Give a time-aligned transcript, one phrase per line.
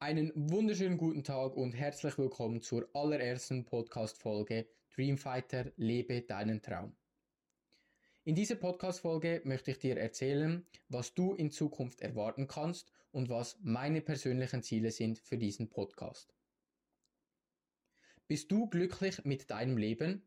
[0.00, 6.94] Einen wunderschönen guten Tag und herzlich willkommen zur allerersten Podcast-Folge Dreamfighter Lebe deinen Traum.
[8.22, 13.58] In dieser Podcast-Folge möchte ich dir erzählen, was du in Zukunft erwarten kannst und was
[13.60, 16.32] meine persönlichen Ziele sind für diesen Podcast.
[18.28, 20.22] Bist du glücklich mit deinem Leben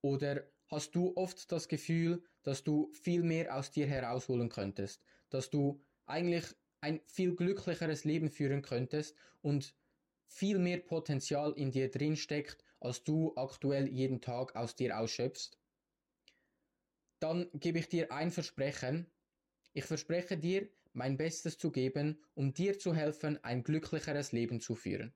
[0.00, 5.00] oder hast du oft das Gefühl, dass du viel mehr aus dir herausholen könntest,
[5.30, 9.74] dass du eigentlich ein viel glücklicheres Leben führen könntest und
[10.26, 15.58] viel mehr Potenzial in dir drin steckt, als du aktuell jeden Tag aus dir ausschöpfst,
[17.20, 19.10] dann gebe ich dir ein Versprechen.
[19.72, 24.74] Ich verspreche dir, mein Bestes zu geben, um dir zu helfen, ein glücklicheres Leben zu
[24.74, 25.14] führen.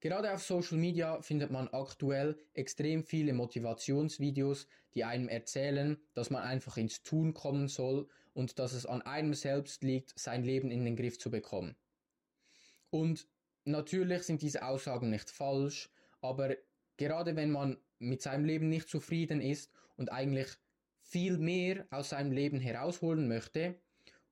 [0.00, 6.42] Gerade auf Social Media findet man aktuell extrem viele Motivationsvideos, die einem erzählen, dass man
[6.42, 10.84] einfach ins Tun kommen soll und dass es an einem selbst liegt, sein Leben in
[10.84, 11.76] den Griff zu bekommen.
[12.90, 13.28] Und
[13.64, 16.56] natürlich sind diese Aussagen nicht falsch, aber
[16.96, 20.48] gerade wenn man mit seinem Leben nicht zufrieden ist und eigentlich
[21.02, 23.80] viel mehr aus seinem Leben herausholen möchte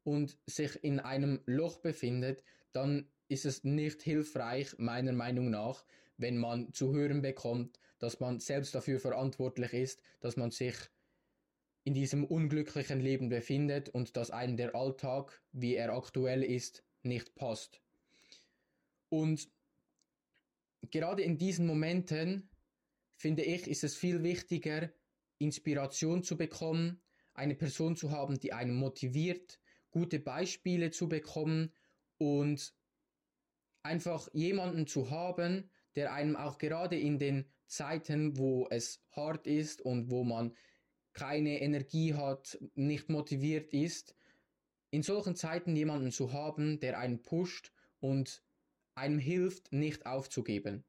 [0.04, 5.84] und sich in einem Loch befindet, dann ist es nicht hilfreich, meiner Meinung nach,
[6.16, 10.76] wenn man zu hören bekommt, dass man selbst dafür verantwortlich ist, dass man sich
[11.88, 17.34] in diesem unglücklichen Leben befindet und dass einem der Alltag, wie er aktuell ist, nicht
[17.34, 17.80] passt.
[19.08, 19.48] Und
[20.90, 22.50] gerade in diesen Momenten,
[23.16, 24.92] finde ich, ist es viel wichtiger,
[25.38, 27.00] Inspiration zu bekommen,
[27.32, 29.58] eine Person zu haben, die einen motiviert,
[29.90, 31.72] gute Beispiele zu bekommen
[32.18, 32.74] und
[33.82, 39.80] einfach jemanden zu haben, der einem auch gerade in den Zeiten, wo es hart ist
[39.80, 40.54] und wo man
[41.18, 44.14] keine Energie hat, nicht motiviert ist,
[44.90, 48.44] in solchen Zeiten jemanden zu haben, der einen pusht und
[48.94, 50.84] einem hilft, nicht aufzugeben.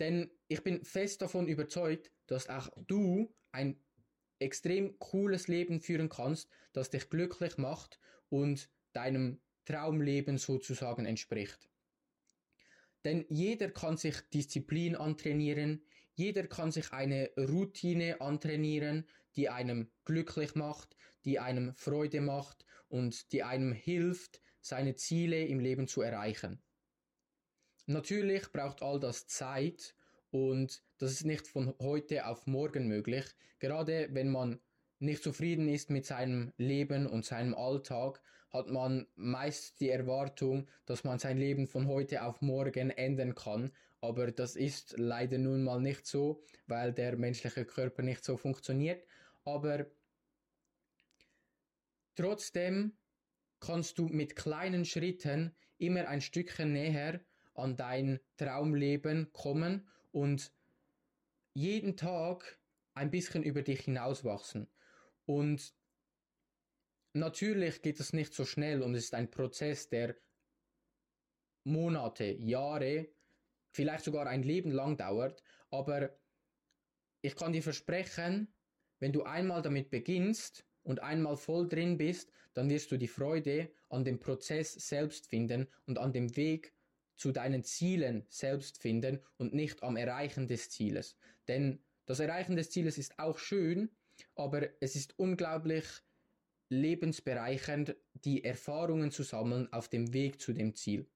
[0.00, 3.78] Denn ich bin fest davon überzeugt, dass auch du ein
[4.38, 11.68] extrem cooles Leben führen kannst, das dich glücklich macht und deinem Traumleben sozusagen entspricht.
[13.04, 15.84] Denn jeder kann sich Disziplin antrainieren,
[16.14, 19.06] jeder kann sich eine Routine antrainieren,
[19.36, 25.60] die einem glücklich macht, die einem Freude macht und die einem hilft, seine Ziele im
[25.60, 26.62] Leben zu erreichen.
[27.86, 29.94] Natürlich braucht all das Zeit
[30.30, 33.24] und das ist nicht von heute auf morgen möglich,
[33.58, 34.60] gerade wenn man
[35.00, 38.22] nicht zufrieden ist mit seinem Leben und seinem Alltag,
[38.54, 43.72] hat man meist die Erwartung, dass man sein Leben von heute auf morgen ändern kann.
[44.00, 49.04] Aber das ist leider nun mal nicht so, weil der menschliche Körper nicht so funktioniert.
[49.44, 49.86] Aber
[52.14, 52.92] trotzdem
[53.58, 57.20] kannst du mit kleinen Schritten immer ein Stückchen näher
[57.54, 60.52] an dein Traumleben kommen und
[61.54, 62.60] jeden Tag
[62.94, 64.68] ein bisschen über dich hinauswachsen.
[65.26, 65.74] Und
[67.14, 70.16] natürlich geht es nicht so schnell und es ist ein Prozess, der
[71.64, 73.08] Monate, Jahre,
[73.72, 75.42] vielleicht sogar ein Leben lang dauert.
[75.70, 76.16] Aber
[77.22, 78.52] ich kann dir versprechen,
[79.00, 83.70] wenn du einmal damit beginnst und einmal voll drin bist, dann wirst du die Freude
[83.88, 86.74] an dem Prozess selbst finden und an dem Weg
[87.16, 91.16] zu deinen Zielen selbst finden und nicht am Erreichen des Zieles.
[91.48, 93.90] Denn das Erreichen des Zieles ist auch schön,
[94.34, 95.84] aber es ist unglaublich
[96.68, 101.08] lebensbereichernd, die Erfahrungen zu sammeln auf dem Weg zu dem Ziel.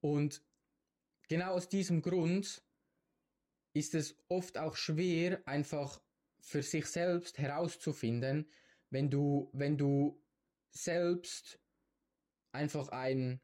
[0.00, 0.42] Und
[1.28, 2.62] genau aus diesem Grund
[3.72, 6.00] ist es oft auch schwer, einfach
[6.40, 8.48] für sich selbst herauszufinden,
[8.90, 10.22] wenn du, wenn du
[10.70, 11.60] selbst
[12.52, 13.40] einfach ein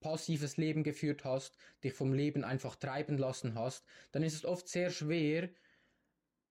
[0.00, 4.68] passives Leben geführt hast, dich vom Leben einfach treiben lassen hast, dann ist es oft
[4.68, 5.48] sehr schwer,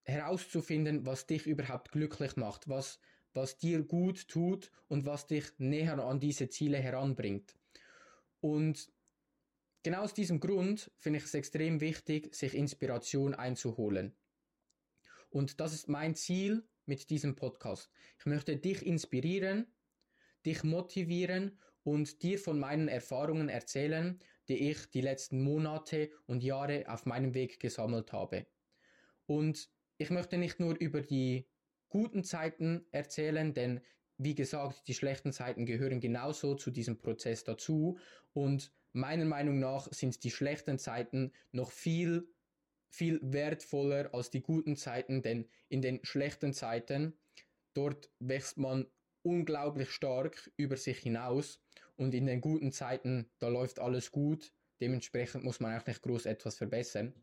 [0.04, 3.00] herauszufinden, was dich überhaupt glücklich macht, was,
[3.34, 7.56] was dir gut tut und was dich näher an diese Ziele heranbringt.
[8.42, 8.92] Und
[9.84, 14.16] genau aus diesem Grund finde ich es extrem wichtig, sich Inspiration einzuholen.
[15.30, 17.90] Und das ist mein Ziel mit diesem Podcast.
[18.20, 19.66] Ich möchte dich inspirieren,
[20.46, 26.86] dich motivieren und dir von meinen Erfahrungen erzählen, die ich die letzten Monate und Jahre
[26.88, 28.46] auf meinem Weg gesammelt habe.
[29.26, 31.48] Und ich möchte nicht nur über die
[31.90, 33.82] guten Zeiten erzählen, denn
[34.18, 37.98] wie gesagt, die schlechten Zeiten gehören genauso zu diesem Prozess dazu.
[38.34, 42.28] Und meiner Meinung nach sind die schlechten Zeiten noch viel,
[42.90, 47.18] viel wertvoller als die guten Zeiten, denn in den schlechten Zeiten,
[47.74, 48.88] dort wächst man
[49.24, 51.62] unglaublich stark über sich hinaus.
[51.96, 54.52] Und in den guten Zeiten, da läuft alles gut,
[54.82, 57.14] dementsprechend muss man auch nicht groß etwas verbessern.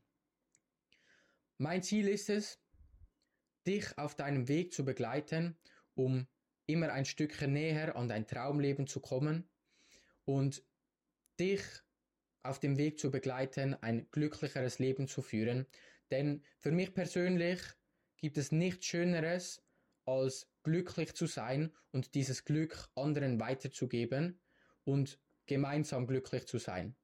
[1.62, 2.58] Mein Ziel ist es,
[3.66, 5.58] dich auf deinem Weg zu begleiten,
[5.94, 6.26] um
[6.64, 9.46] immer ein Stückchen näher an dein Traumleben zu kommen
[10.24, 10.64] und
[11.38, 11.60] dich
[12.42, 15.66] auf dem Weg zu begleiten, ein glücklicheres Leben zu führen.
[16.10, 17.60] Denn für mich persönlich
[18.16, 19.62] gibt es nichts Schöneres,
[20.06, 24.40] als glücklich zu sein und dieses Glück anderen weiterzugeben
[24.84, 26.96] und gemeinsam glücklich zu sein.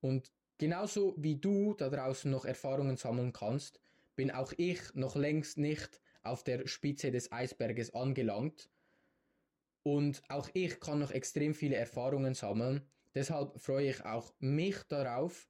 [0.00, 3.81] Und genauso wie du da draußen noch Erfahrungen sammeln kannst,
[4.16, 8.70] bin auch ich noch längst nicht auf der Spitze des Eisberges angelangt.
[9.82, 12.88] Und auch ich kann noch extrem viele Erfahrungen sammeln.
[13.14, 15.48] Deshalb freue ich auch mich darauf,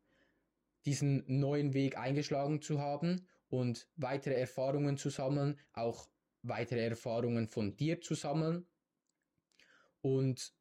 [0.85, 6.09] diesen neuen Weg eingeschlagen zu haben und weitere Erfahrungen zu sammeln, auch
[6.43, 8.67] weitere Erfahrungen von dir zu sammeln
[10.01, 10.55] und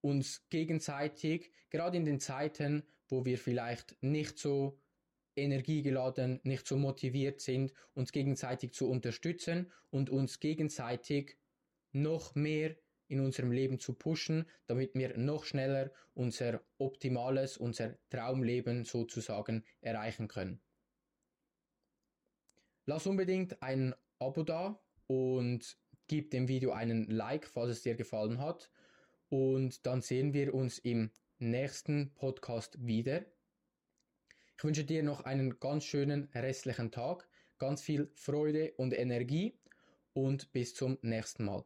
[0.00, 4.80] uns gegenseitig, gerade in den Zeiten, wo wir vielleicht nicht so
[5.36, 11.38] energiegeladen, nicht so motiviert sind, uns gegenseitig zu unterstützen und uns gegenseitig
[11.92, 12.76] noch mehr
[13.08, 20.28] in unserem Leben zu pushen, damit wir noch schneller unser optimales, unser Traumleben sozusagen erreichen
[20.28, 20.60] können.
[22.86, 28.38] Lass unbedingt ein Abo da und gib dem Video einen Like, falls es dir gefallen
[28.38, 28.70] hat.
[29.28, 33.24] Und dann sehen wir uns im nächsten Podcast wieder.
[34.62, 37.28] Ich wünsche dir noch einen ganz schönen restlichen Tag,
[37.58, 39.58] ganz viel Freude und Energie
[40.12, 41.64] und bis zum nächsten Mal.